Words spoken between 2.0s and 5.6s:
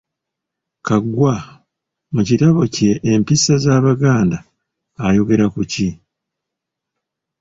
mu kitabo kye Empisa z’Abaganda ayogera